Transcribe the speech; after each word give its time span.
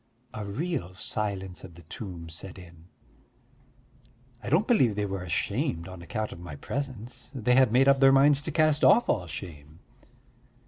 A 0.33 0.43
real 0.43 0.95
silence 0.95 1.63
of 1.63 1.75
the 1.75 1.83
tomb 1.83 2.27
set 2.27 2.57
in. 2.57 2.85
I 4.41 4.49
don't 4.49 4.65
believe 4.67 4.95
they 4.95 5.05
were 5.05 5.21
ashamed 5.21 5.87
on 5.87 6.01
account 6.01 6.31
of 6.31 6.39
my 6.39 6.55
presence: 6.55 7.31
they 7.35 7.53
had 7.53 7.71
made 7.71 7.87
up 7.87 7.99
their 7.99 8.11
minds 8.11 8.41
to 8.41 8.51
cast 8.51 8.83
off 8.83 9.09
all 9.09 9.27
shame! 9.27 9.77